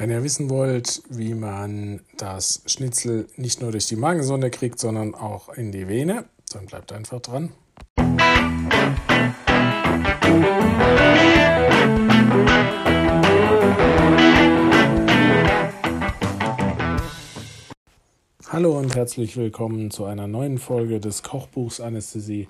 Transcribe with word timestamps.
Wenn 0.00 0.08
ihr 0.08 0.24
wissen 0.24 0.48
wollt, 0.48 1.02
wie 1.10 1.34
man 1.34 2.00
das 2.16 2.62
Schnitzel 2.64 3.26
nicht 3.36 3.60
nur 3.60 3.70
durch 3.70 3.86
die 3.86 3.96
Magensonde 3.96 4.48
kriegt, 4.48 4.78
sondern 4.78 5.14
auch 5.14 5.50
in 5.50 5.72
die 5.72 5.88
Vene, 5.88 6.24
dann 6.54 6.64
bleibt 6.64 6.90
einfach 6.90 7.20
dran. 7.20 7.50
Hallo 18.48 18.78
und 18.78 18.96
herzlich 18.96 19.36
willkommen 19.36 19.90
zu 19.90 20.06
einer 20.06 20.26
neuen 20.26 20.56
Folge 20.56 20.98
des 20.98 21.22
Kochbuchs 21.22 21.78
Anästhesie, 21.78 22.48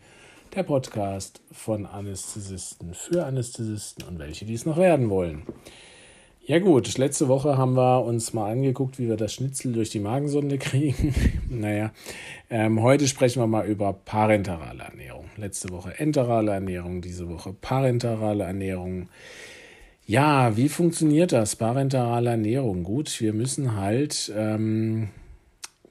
der 0.55 0.63
Podcast 0.63 1.41
von 1.51 1.87
Anästhesisten 1.87 2.95
für 2.95 3.27
Anästhesisten 3.27 4.05
und 4.07 4.21
welche 4.21 4.45
dies 4.45 4.67
noch 4.67 4.77
werden 4.77 5.11
wollen. 5.11 5.43
Ja 6.51 6.59
gut, 6.59 6.99
letzte 6.99 7.29
Woche 7.29 7.57
haben 7.57 7.75
wir 7.75 8.05
uns 8.05 8.33
mal 8.33 8.51
angeguckt, 8.51 8.99
wie 8.99 9.09
wir 9.09 9.17
das 9.17 9.35
Schnitzel 9.35 9.73
durch 9.73 9.91
die 9.91 10.01
Magensonde 10.01 10.59
kriegen. 10.59 11.15
naja, 11.49 11.93
ähm, 12.51 12.83
heute 12.83 13.07
sprechen 13.07 13.41
wir 13.41 13.47
mal 13.47 13.69
über 13.69 13.93
parenterale 13.93 14.83
Ernährung. 14.83 15.27
Letzte 15.37 15.71
Woche 15.71 15.97
enterale 16.01 16.51
Ernährung, 16.51 17.03
diese 17.03 17.29
Woche 17.29 17.53
parenterale 17.53 18.43
Ernährung. 18.43 19.09
Ja, 20.09 20.57
wie 20.57 20.69
funktioniert 20.69 21.31
das? 21.31 21.55
Parenterale 21.55 22.31
Ernährung. 22.31 22.83
Gut, 22.83 23.21
wir 23.21 23.33
müssen 23.33 23.77
halt 23.77 24.33
ähm, 24.37 25.11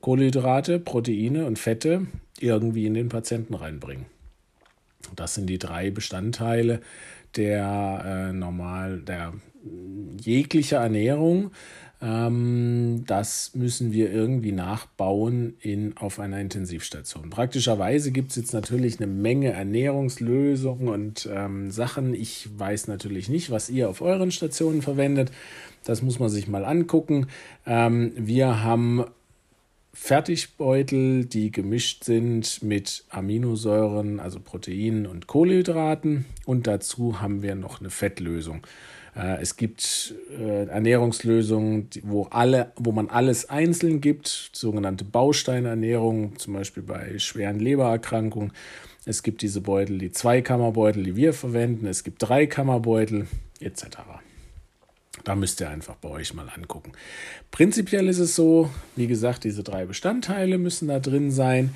Kohlenhydrate, 0.02 0.78
Proteine 0.80 1.46
und 1.46 1.58
Fette 1.58 2.06
irgendwie 2.38 2.86
in 2.86 2.96
den 2.96 3.08
Patienten 3.08 3.54
reinbringen. 3.54 4.08
Das 5.16 5.36
sind 5.36 5.50
die 5.50 5.58
drei 5.58 5.90
Bestandteile 5.90 6.82
der 7.38 8.04
äh, 8.06 8.34
normal 8.34 9.00
der 9.00 9.34
jeglicher 10.26 10.78
Ernährung. 10.78 11.52
Ähm, 12.02 13.04
das 13.08 13.52
müssen 13.56 13.92
wir 13.92 14.12
irgendwie 14.12 14.54
nachbauen 14.54 15.56
in, 15.60 15.98
auf 15.98 16.20
einer 16.20 16.40
Intensivstation. 16.40 17.30
Praktischerweise 17.30 18.12
gibt 18.12 18.32
es 18.32 18.38
jetzt 18.38 18.54
natürlich 18.54 19.00
eine 19.00 19.08
Menge 19.08 19.52
Ernährungslösungen 19.52 20.88
und 20.88 21.30
ähm, 21.32 21.72
Sachen. 21.72 22.14
Ich 22.14 22.48
weiß 22.58 22.88
natürlich 22.88 23.28
nicht, 23.28 23.52
was 23.52 23.70
ihr 23.70 23.90
auf 23.90 24.02
euren 24.02 24.32
Stationen 24.32 24.82
verwendet. 24.82 25.32
Das 25.84 26.02
muss 26.02 26.20
man 26.20 26.30
sich 26.30 26.48
mal 26.48 26.64
angucken. 26.64 27.28
Ähm, 27.66 28.14
wir 28.16 28.64
haben 28.64 29.06
Fertigbeutel, 29.94 31.26
die 31.26 31.52
gemischt 31.52 32.04
sind 32.04 32.62
mit 32.62 33.06
Aminosäuren, 33.10 34.20
also 34.20 34.40
Proteinen 34.40 35.06
und 35.08 35.28
Kohlenhydraten. 35.28 36.26
Und 36.46 36.68
dazu 36.68 37.22
haben 37.22 37.42
wir 37.42 37.56
noch 37.56 37.80
eine 37.80 37.90
Fettlösung. 37.90 38.66
Äh, 39.16 39.42
es 39.42 39.58
gibt 39.58 40.14
äh, 40.38 40.66
Ernährungslösungen, 40.66 41.90
wo, 42.04 42.24
alle, 42.26 42.72
wo 42.76 42.92
man 42.92 43.10
alles 43.10 43.50
einzeln 43.50 44.02
gibt, 44.02 44.52
sogenannte 44.54 45.06
Bausteinernährung, 45.06 46.38
zum 46.38 46.54
Beispiel 46.54 46.84
bei 46.84 47.18
schweren 47.18 47.60
Lebererkrankungen. 47.60 48.54
Es 49.06 49.24
gibt 49.24 49.42
diese 49.42 49.62
Beutel, 49.62 49.98
die 49.98 50.12
Zweikammerbeutel, 50.12 51.04
die 51.04 51.16
wir 51.16 51.34
verwenden. 51.34 51.88
Es 51.88 52.04
gibt 52.04 52.22
Dreikammerbeutel 52.22 53.28
etc. 53.60 53.86
Da 55.24 55.36
müsst 55.36 55.60
ihr 55.60 55.70
einfach 55.70 55.96
bei 55.96 56.10
euch 56.10 56.34
mal 56.34 56.50
angucken. 56.50 56.92
Prinzipiell 57.52 58.08
ist 58.08 58.20
es 58.20 58.36
so, 58.36 58.70
wie 58.96 59.08
gesagt, 59.08 59.44
diese 59.44 59.64
drei 59.64 59.86
Bestandteile 59.86 60.58
müssen 60.58 60.88
da 60.88 61.00
drin 61.00 61.32
sein. 61.32 61.76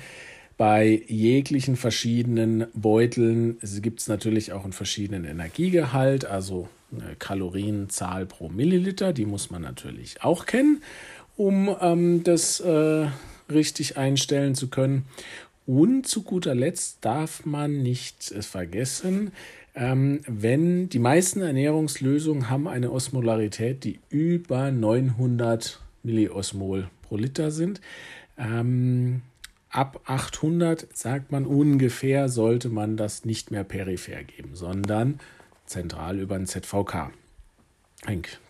Bei 0.56 1.02
jeglichen 1.08 1.76
verschiedenen 1.76 2.66
Beuteln 2.74 3.58
gibt 3.82 4.00
es 4.00 4.08
natürlich 4.08 4.52
auch 4.52 4.62
einen 4.62 4.72
verschiedenen 4.72 5.24
Energiegehalt, 5.24 6.24
also 6.24 6.68
eine 6.92 7.16
Kalorienzahl 7.16 8.24
pro 8.24 8.48
Milliliter, 8.48 9.12
die 9.12 9.26
muss 9.26 9.50
man 9.50 9.62
natürlich 9.62 10.22
auch 10.22 10.46
kennen, 10.46 10.82
um 11.36 11.74
ähm, 11.80 12.22
das 12.22 12.60
äh, 12.60 13.08
richtig 13.50 13.96
einstellen 13.96 14.54
zu 14.54 14.68
können. 14.68 15.06
Und 15.66 16.06
zu 16.06 16.22
guter 16.22 16.54
Letzt 16.54 16.98
darf 17.00 17.44
man 17.46 17.82
nicht 17.82 18.22
vergessen, 18.22 19.32
ähm, 19.74 20.20
wenn 20.26 20.88
die 20.88 20.98
meisten 20.98 21.42
Ernährungslösungen 21.42 22.50
haben 22.50 22.68
eine 22.68 22.92
Osmolarität, 22.92 23.84
die 23.84 24.00
über 24.08 24.70
900 24.70 25.80
Milliosmol 26.02 26.88
pro 27.02 27.16
Liter 27.16 27.50
sind. 27.50 27.80
Ähm, 28.38 29.22
ab 29.70 30.00
800 30.04 30.86
sagt 30.96 31.32
man 31.32 31.46
ungefähr, 31.46 32.28
sollte 32.28 32.68
man 32.68 32.96
das 32.96 33.24
nicht 33.24 33.50
mehr 33.50 33.64
peripher 33.64 34.22
geben, 34.22 34.50
sondern 34.54 35.18
zentral 35.66 36.20
über 36.20 36.36
ein 36.36 36.46
ZVK. 36.46 37.10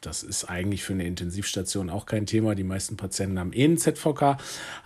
Das 0.01 0.25
ist 0.25 0.47
eigentlich 0.47 0.83
für 0.83 0.95
eine 0.95 1.07
Intensivstation 1.07 1.89
auch 1.89 2.07
kein 2.07 2.27
Thema. 2.27 2.57
Die 2.57 2.65
meisten 2.65 2.97
Patienten 2.97 3.39
haben 3.39 3.53
eh 3.53 3.65
einen 3.65 3.79
ZVK. 3.79 4.37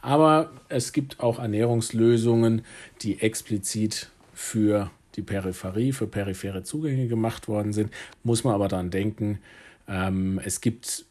Aber 0.02 0.50
es 0.68 0.92
gibt 0.92 1.20
auch 1.20 1.38
Ernährungslösungen, 1.38 2.62
die 3.00 3.20
explizit 3.22 4.10
für 4.34 4.90
die 5.18 5.22
Peripherie, 5.22 5.92
für 5.92 6.06
periphere 6.06 6.62
Zugänge 6.62 7.08
gemacht 7.08 7.48
worden 7.48 7.72
sind. 7.72 7.92
Muss 8.22 8.44
man 8.44 8.54
aber 8.54 8.68
daran 8.68 8.90
denken, 8.90 9.40
ähm, 9.88 10.40
es 10.44 10.60
gibt 10.60 11.04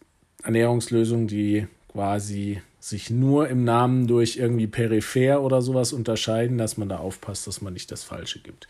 Ernährungslösungen, 0.43 1.27
die 1.27 1.67
quasi 1.91 2.61
sich 2.79 3.09
nur 3.09 3.49
im 3.49 3.63
Namen 3.65 4.07
durch 4.07 4.37
irgendwie 4.37 4.67
peripher 4.67 5.41
oder 5.41 5.61
sowas 5.61 5.93
unterscheiden, 5.93 6.57
dass 6.57 6.77
man 6.77 6.89
da 6.89 6.97
aufpasst, 6.97 7.45
dass 7.47 7.61
man 7.61 7.73
nicht 7.73 7.91
das 7.91 8.03
Falsche 8.03 8.39
gibt. 8.39 8.67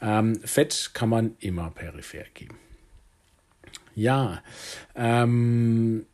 Ähm, 0.00 0.36
Fett 0.44 0.90
kann 0.94 1.08
man 1.08 1.34
immer 1.40 1.70
peripher 1.70 2.24
geben. 2.34 2.56
Ja, 3.96 4.42
ähm, 4.94 6.06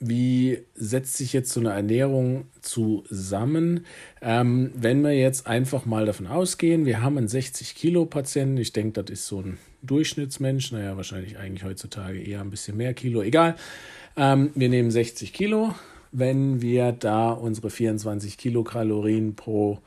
wie 0.00 0.64
setzt 0.74 1.16
sich 1.16 1.32
jetzt 1.32 1.52
so 1.52 1.60
eine 1.60 1.70
Ernährung 1.70 2.46
zusammen? 2.60 3.84
Ähm, 4.22 4.70
wenn 4.74 5.02
wir 5.02 5.12
jetzt 5.12 5.46
einfach 5.46 5.86
mal 5.86 6.06
davon 6.06 6.28
ausgehen, 6.28 6.86
wir 6.86 7.02
haben 7.02 7.18
einen 7.18 7.28
60 7.28 7.74
Kilo 7.74 8.06
Patienten, 8.06 8.58
ich 8.58 8.72
denke, 8.72 9.02
das 9.02 9.12
ist 9.12 9.26
so 9.26 9.40
ein 9.40 9.58
Durchschnittsmensch, 9.82 10.72
naja, 10.72 10.96
wahrscheinlich 10.96 11.38
eigentlich 11.38 11.64
heutzutage 11.64 12.20
eher 12.20 12.40
ein 12.40 12.50
bisschen 12.50 12.76
mehr 12.76 12.94
Kilo, 12.94 13.22
egal. 13.22 13.56
Ähm, 14.16 14.50
wir 14.54 14.68
nehmen 14.68 14.90
60 14.90 15.32
Kilo, 15.32 15.74
wenn 16.12 16.62
wir 16.62 16.92
da 16.92 17.30
unsere 17.30 17.70
24 17.70 18.38
Kilokalorien 18.38 19.34
pro 19.34 19.80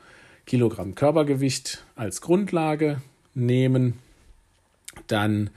Kilogramm 0.46 0.94
Körpergewicht 0.94 1.84
als 1.94 2.20
Grundlage 2.20 3.00
nehmen, 3.34 3.94
dann 5.06 5.50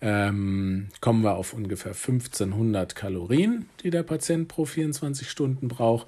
ähm, 0.00 0.88
kommen 1.00 1.22
wir 1.22 1.36
auf 1.36 1.52
ungefähr 1.52 1.92
1500 1.92 2.94
Kalorien, 2.94 3.68
die 3.82 3.90
der 3.90 4.02
Patient 4.02 4.48
pro 4.48 4.64
24 4.64 5.28
Stunden 5.28 5.68
braucht. 5.68 6.06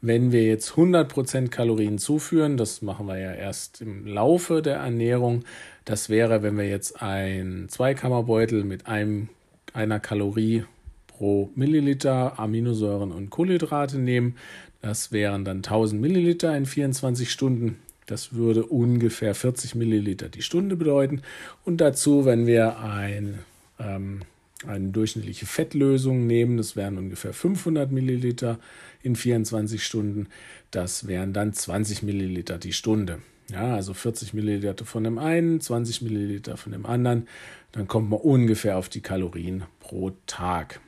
Wenn 0.00 0.32
wir 0.32 0.44
jetzt 0.44 0.72
100% 0.72 1.48
Kalorien 1.48 1.98
zuführen, 1.98 2.56
das 2.56 2.82
machen 2.82 3.06
wir 3.06 3.18
ja 3.18 3.32
erst 3.32 3.80
im 3.80 4.04
Laufe 4.06 4.60
der 4.60 4.76
Ernährung, 4.76 5.44
das 5.84 6.08
wäre, 6.08 6.42
wenn 6.42 6.58
wir 6.58 6.68
jetzt 6.68 7.00
einen 7.00 7.68
Zweikammerbeutel 7.68 8.64
mit 8.64 8.86
einem, 8.86 9.28
einer 9.72 10.00
Kalorie 10.00 10.64
pro 11.06 11.50
Milliliter 11.54 12.38
Aminosäuren 12.38 13.12
und 13.12 13.30
Kohlenhydrate 13.30 13.98
nehmen, 13.98 14.36
das 14.80 15.12
wären 15.12 15.44
dann 15.44 15.58
1000 15.58 16.00
Milliliter 16.00 16.56
in 16.56 16.66
24 16.66 17.30
Stunden. 17.30 17.78
Das 18.06 18.34
würde 18.34 18.66
ungefähr 18.66 19.34
40 19.34 19.74
Milliliter 19.74 20.28
die 20.28 20.42
Stunde 20.42 20.76
bedeuten. 20.76 21.22
Und 21.64 21.80
dazu, 21.80 22.24
wenn 22.24 22.46
wir 22.46 22.80
ein, 22.80 23.38
ähm, 23.78 24.22
eine 24.66 24.90
durchschnittliche 24.90 25.46
Fettlösung 25.46 26.26
nehmen, 26.26 26.56
das 26.56 26.76
wären 26.76 26.98
ungefähr 26.98 27.32
500 27.32 27.90
Milliliter 27.90 28.58
in 29.02 29.16
24 29.16 29.84
Stunden. 29.84 30.28
Das 30.70 31.06
wären 31.06 31.32
dann 31.32 31.52
20 31.52 32.02
Milliliter 32.02 32.58
die 32.58 32.72
Stunde. 32.72 33.18
Ja, 33.50 33.74
also 33.74 33.92
40 33.92 34.34
Milliliter 34.34 34.84
von 34.84 35.04
dem 35.04 35.18
einen, 35.18 35.60
20 35.60 36.02
Milliliter 36.02 36.56
von 36.56 36.72
dem 36.72 36.86
anderen. 36.86 37.28
Dann 37.72 37.86
kommt 37.86 38.10
man 38.10 38.20
ungefähr 38.20 38.78
auf 38.78 38.88
die 38.88 39.00
Kalorien 39.00 39.64
pro 39.80 40.12
Tag. 40.26 40.80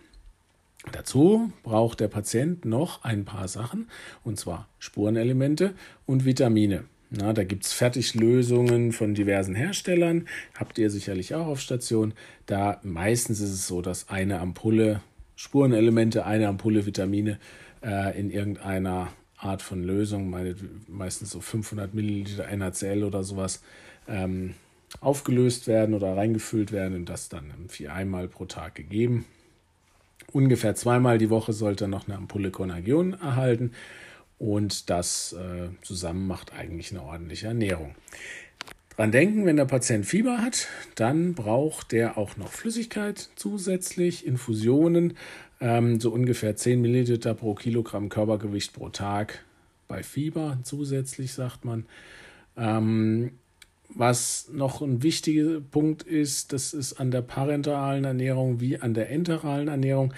Dazu 0.93 1.53
braucht 1.63 2.01
der 2.01 2.09
Patient 2.09 2.65
noch 2.65 3.05
ein 3.05 3.25
paar 3.25 3.49
Sachen, 3.49 3.89
und 4.23 4.39
zwar 4.39 4.69
Spurenelemente 4.79 5.75
und 6.07 6.25
Vitamine. 6.25 6.85
Na, 7.17 7.33
da 7.33 7.45
gibt 7.45 7.65
es 7.65 7.73
Fertiglösungen 7.73 8.93
von 8.93 9.15
diversen 9.15 9.55
Herstellern, 9.55 10.27
habt 10.59 10.79
ihr 10.79 10.91
sicherlich 10.91 11.35
auch 11.35 11.47
auf 11.47 11.61
Station. 11.61 12.13
Da 12.47 12.81
meistens 12.83 13.41
ist 13.41 13.53
es 13.53 13.67
so, 13.69 13.83
dass 13.83 14.09
eine 14.09 14.41
Ampulle 14.41 15.01
Spurenelemente, 15.37 16.27
eine 16.27 16.49
Ampulle 16.49 16.87
Vitamine 16.87 17.39
äh, 17.85 18.19
in 18.19 18.31
irgendeiner 18.31 19.13
Art 19.37 19.63
von 19.63 19.85
Lösung, 19.85 20.29
meine, 20.29 20.57
meistens 20.89 21.31
so 21.31 21.41
500 21.41 21.95
Milliliter 21.95 22.49
NaCl 22.57 23.05
oder 23.05 23.23
sowas, 23.23 23.63
ähm, 24.09 24.55
aufgelöst 25.01 25.67
werden 25.67 25.95
oder 25.95 26.17
reingefüllt 26.17 26.73
werden 26.73 26.97
und 26.97 27.09
das 27.09 27.29
dann 27.29 27.53
einmal 27.89 28.29
pro 28.29 28.45
Tag 28.47 28.75
gegeben. 28.75 29.25
Ungefähr 30.33 30.75
zweimal 30.75 31.19
die 31.19 31.31
Woche 31.31 31.53
sollte 31.53 31.87
noch 31.87 32.09
eine 32.09 32.17
Ampulle 32.17 32.51
Conagion 32.51 33.15
erhalten 33.15 33.73
und 34.45 34.91
das 34.91 35.33
äh, 35.33 35.71
zusammen 35.81 36.27
macht 36.27 36.53
eigentlich 36.53 36.91
eine 36.91 37.03
ordentliche 37.03 37.47
Ernährung. 37.47 37.95
Dran 38.95 39.11
denken, 39.11 39.47
wenn 39.47 39.57
der 39.57 39.65
Patient 39.65 40.05
Fieber 40.05 40.39
hat, 40.39 40.69
dann 40.97 41.35
braucht 41.35 41.93
der 41.93 42.19
auch 42.19 42.37
noch 42.37 42.53
Flüssigkeit 42.53 43.31
zusätzlich, 43.37 44.27
Infusionen, 44.27 45.17
ähm, 45.61 45.99
so 45.99 46.11
ungefähr 46.11 46.57
10 46.57 46.81
Milliliter 46.83 47.33
pro 47.33 47.55
Kilogramm 47.55 48.11
Körpergewicht 48.11 48.75
pro 48.75 48.91
Tag 48.91 49.43
bei 49.89 50.03
Fieber 50.03 50.59
zusätzlich, 50.63 51.33
sagt 51.33 51.65
man. 51.65 51.87
Ähm, 52.57 53.33
was 53.89 54.51
noch 54.53 54.83
ein 54.83 55.03
wichtiger 55.03 55.61
Punkt 55.61 56.03
ist, 56.03 56.53
das 56.53 56.75
ist 56.75 56.95
an 56.95 57.11
der 57.11 57.23
parenteralen 57.23 58.05
Ernährung 58.05 58.61
wie 58.61 58.79
an 58.79 58.93
der 58.93 59.11
enteralen 59.11 59.69
Ernährung. 59.69 60.13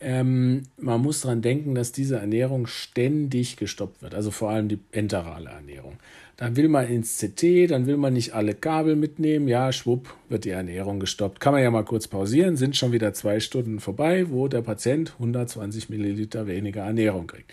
Ähm, 0.00 0.64
man 0.76 1.00
muss 1.00 1.22
daran 1.22 1.40
denken, 1.40 1.74
dass 1.74 1.92
diese 1.92 2.16
Ernährung 2.16 2.66
ständig 2.66 3.56
gestoppt 3.56 4.02
wird, 4.02 4.14
also 4.14 4.30
vor 4.30 4.50
allem 4.50 4.68
die 4.68 4.78
enterale 4.92 5.50
Ernährung. 5.50 5.94
Dann 6.36 6.56
will 6.56 6.68
man 6.68 6.88
ins 6.88 7.18
CT, 7.18 7.70
dann 7.70 7.86
will 7.86 7.96
man 7.96 8.12
nicht 8.12 8.34
alle 8.34 8.54
Kabel 8.54 8.96
mitnehmen, 8.96 9.46
ja, 9.46 9.70
schwupp, 9.70 10.12
wird 10.28 10.44
die 10.44 10.50
Ernährung 10.50 10.98
gestoppt. 10.98 11.38
Kann 11.38 11.52
man 11.52 11.62
ja 11.62 11.70
mal 11.70 11.84
kurz 11.84 12.08
pausieren, 12.08 12.56
sind 12.56 12.76
schon 12.76 12.90
wieder 12.90 13.14
zwei 13.14 13.38
Stunden 13.38 13.78
vorbei, 13.78 14.26
wo 14.30 14.48
der 14.48 14.62
Patient 14.62 15.12
120 15.12 15.90
Milliliter 15.90 16.48
weniger 16.48 16.82
Ernährung 16.82 17.28
kriegt. 17.28 17.52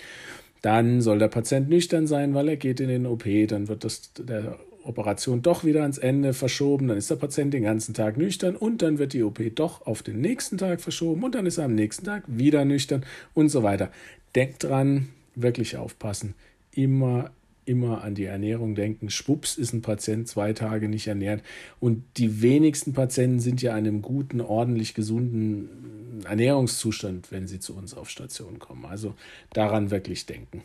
Dann 0.64 1.02
soll 1.02 1.20
der 1.20 1.28
Patient 1.28 1.70
nüchtern 1.70 2.08
sein, 2.08 2.34
weil 2.34 2.50
er 2.50 2.58
geht 2.58 2.80
in 2.80 2.88
den 2.88 3.06
OP, 3.06 3.26
dann 3.48 3.68
wird 3.68 3.84
das, 3.84 4.14
der 4.18 4.58
Operation 4.84 5.42
doch 5.42 5.64
wieder 5.64 5.82
ans 5.82 5.98
Ende 5.98 6.34
verschoben, 6.34 6.88
dann 6.88 6.98
ist 6.98 7.10
der 7.10 7.16
Patient 7.16 7.54
den 7.54 7.64
ganzen 7.64 7.94
Tag 7.94 8.18
nüchtern 8.18 8.56
und 8.56 8.82
dann 8.82 8.98
wird 8.98 9.14
die 9.14 9.24
OP 9.24 9.40
doch 9.56 9.86
auf 9.86 10.04
den 10.04 10.22
nächsten 10.22 10.58
Tag 10.58 10.82
verschoben 10.82 11.24
und 11.24 11.36
dann 11.36 11.46
ist 11.46 11.58
er 11.58 11.66
am 11.66 11.76
nächsten 11.76 12.06
Tag 12.06 12.24
wieder 12.28 12.66
nüchtern 12.66 13.06
und 13.34 13.50
so 13.50 13.64
weiter. 13.64 13.92
Denkt 14.36 14.64
dran, 14.64 15.10
wirklich 15.36 15.78
aufpassen, 15.78 16.34
immer 16.74 17.32
immer 17.66 18.04
an 18.04 18.16
die 18.16 18.26
Ernährung 18.26 18.76
denken. 18.76 19.10
Schwupps 19.10 19.58
ist 19.58 19.74
ein 19.74 19.82
Patient 19.82 20.28
zwei 20.28 20.54
Tage 20.54 20.90
nicht 20.90 21.08
ernährt. 21.08 21.44
Und 21.80 22.04
die 22.18 22.42
wenigsten 22.42 22.94
Patienten 22.94 23.40
sind 23.40 23.62
ja 23.62 23.72
in 23.72 23.88
einem 23.88 24.02
guten, 24.02 24.42
ordentlich 24.42 24.94
gesunden 24.94 26.24
Ernährungszustand, 26.26 27.32
wenn 27.32 27.48
sie 27.48 27.60
zu 27.60 27.76
uns 27.76 27.94
auf 27.94 28.10
Station 28.10 28.60
kommen. 28.60 28.86
Also 28.86 29.16
daran 29.54 29.92
wirklich 29.92 30.26
denken. 30.26 30.64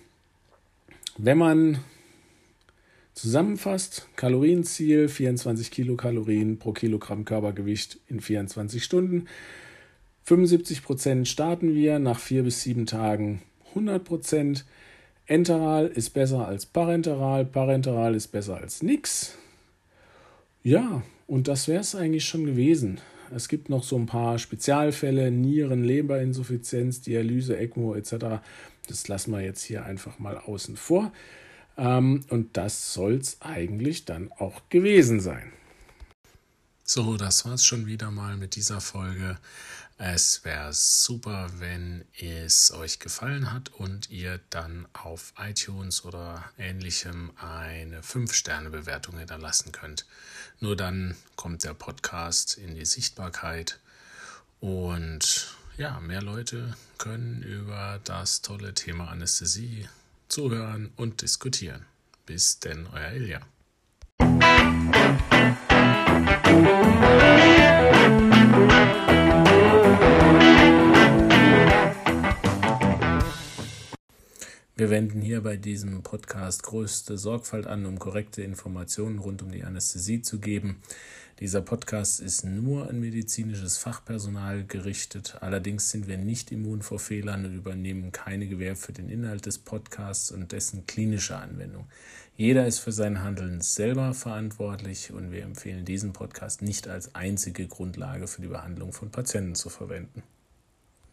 Wenn 1.19 1.39
man 1.39 1.79
Zusammenfasst, 3.17 4.09
Kalorienziel 4.17 5.09
24 5.09 5.71
Kilokalorien 5.71 6.59
pro 6.59 6.73
Kilogramm 6.73 7.25
Körpergewicht 7.25 7.99
in 8.09 8.21
24 8.21 8.85
Stunden. 8.85 9.25
75 10.25 10.83
Prozent 10.83 11.27
starten 11.27 11.75
wir 11.75 11.99
nach 11.99 12.19
vier 12.19 12.43
bis 12.43 12.61
sieben 12.61 12.85
Tagen 12.85 13.41
100 13.71 14.05
Prozent. 14.05 14.67
Enteral 15.25 15.87
ist 15.87 16.11
besser 16.11 16.47
als 16.47 16.67
parenteral, 16.67 17.47
parenteral 17.47 18.15
ist 18.15 18.29
besser 18.29 18.59
als 18.59 18.83
nix. 18.83 19.39
Ja, 20.63 21.03
und 21.27 21.49
das 21.49 21.69
wäre 21.69 21.81
es 21.81 21.95
eigentlich 21.95 22.27
schon 22.27 22.45
gewesen. 22.45 23.01
Es 23.35 23.49
gibt 23.49 23.71
noch 23.71 23.83
so 23.83 23.97
ein 23.97 24.05
paar 24.05 24.39
Spezialfälle, 24.39 25.31
Nieren, 25.31 25.85
Leberinsuffizienz, 25.85 27.01
Dialyse, 27.01 27.57
ECMO 27.57 27.95
etc. 27.95 28.43
Das 28.89 29.09
lassen 29.09 29.33
wir 29.33 29.41
jetzt 29.41 29.63
hier 29.63 29.87
einfach 29.87 30.19
mal 30.19 30.37
außen 30.37 30.77
vor. 30.77 31.13
Ähm, 31.77 32.25
und 32.31 32.57
das 32.57 32.93
soll 32.95 33.15
es 33.15 33.41
eigentlich 33.41 34.05
dann 34.05 34.33
auch 34.33 34.63
gewesen 34.69 35.21
sein. 35.21 35.53
So, 36.85 37.17
das 37.17 37.45
war 37.45 37.55
es 37.55 37.65
schon 37.65 37.87
wieder 37.87 38.11
mal 38.11 38.37
mit 38.37 38.55
dieser 38.55 38.81
Folge. 38.81 39.39
Es 39.99 40.45
wäre 40.45 40.73
super, 40.73 41.51
wenn 41.59 42.05
es 42.21 42.71
euch 42.71 42.99
gefallen 42.99 43.51
hat 43.53 43.71
und 43.71 44.11
ihr 44.11 44.41
dann 44.51 44.87
auf 44.93 45.33
iTunes 45.39 46.05
oder 46.05 46.45
ähnlichem 46.59 47.33
eine 47.37 48.03
5-Sterne-Bewertung 48.03 49.19
hinterlassen 49.19 49.73
könnt. 49.73 50.07
Nur 50.61 50.77
dann 50.77 51.17
kommt 51.35 51.65
der 51.65 51.75
Podcast 51.75 52.59
in 52.59 52.75
die 52.75 52.85
Sichtbarkeit 52.85 53.81
und 54.61 55.57
ja, 55.79 55.99
mehr 56.01 56.23
Leute 56.23 56.77
können 56.99 57.43
über 57.43 57.99
das 58.05 58.43
tolle 58.43 58.75
Thema 58.75 59.09
Anästhesie 59.09 59.89
zuhören 60.29 60.91
und 60.97 61.23
diskutieren. 61.23 61.87
Bis 62.27 62.59
denn, 62.59 62.87
euer 62.93 63.13
Ilja. 63.13 63.41
Wir 74.79 74.91
wenden 74.91 75.23
hier 75.23 75.43
bei 75.43 75.57
diesem 75.57 76.03
Podcast 76.03 76.63
größte 76.63 77.17
Sorgfalt 77.17 77.67
an, 77.67 77.87
um 77.87 77.99
korrekte 77.99 78.43
Informationen 78.43 79.19
rund 79.19 79.43
um 79.43 79.51
die 79.51 79.65
Anästhesie 79.65 80.21
zu 80.21 80.39
geben. 80.39 80.83
Dieser 81.39 81.61
Podcast 81.61 82.21
ist 82.21 82.45
nur 82.45 82.89
an 82.89 82.99
medizinisches 82.99 83.77
Fachpersonal 83.77 84.65
gerichtet. 84.65 85.37
Allerdings 85.43 85.91
sind 85.91 86.09
wir 86.09 86.17
nicht 86.17 86.51
immun 86.51 86.81
vor 86.81 86.99
Fehlern 86.99 87.45
und 87.45 87.55
übernehmen 87.55 88.11
keine 88.11 88.47
Gewähr 88.47 88.75
für 88.75 88.95
den 88.95 89.11
Inhalt 89.11 89.45
des 89.45 89.59
Podcasts 89.59 90.31
und 90.31 90.53
dessen 90.53 90.87
klinische 90.87 91.37
Anwendung. 91.37 91.89
Jeder 92.39 92.67
ist 92.67 92.79
für 92.79 92.93
sein 92.93 93.23
Handeln 93.23 93.61
selber 93.61 94.15
verantwortlich 94.15 95.13
und 95.13 95.31
wir 95.31 95.43
empfehlen 95.43 95.85
diesen 95.85 96.15
Podcast 96.15 96.63
nicht 96.63 96.89
als 96.89 97.15
einzige 97.15 97.67
Grundlage 97.69 98.29
für 98.29 98.41
die 98.41 98.49
Behandlung 98.49 98.95
von 98.95 99.11
Patienten 99.11 99.55
zu 99.55 99.69
verwenden. 99.69 100.23